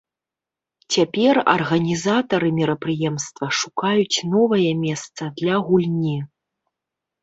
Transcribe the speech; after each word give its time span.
Цяпер 0.95 1.39
арганізатары 1.55 2.49
мерапрыемства 2.61 3.45
шукаюць 3.61 4.23
новае 4.35 4.67
месца 4.85 5.33
для 5.41 5.65
гульні. 5.71 6.21